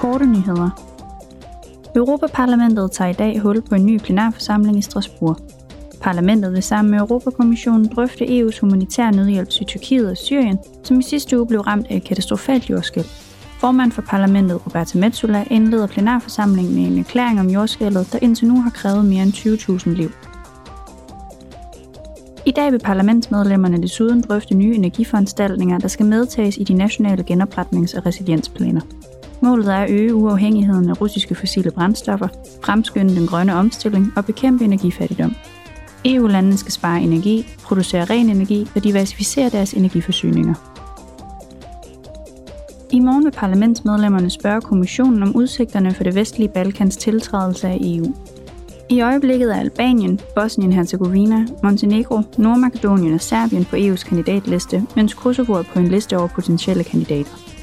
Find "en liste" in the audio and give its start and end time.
55.78-56.18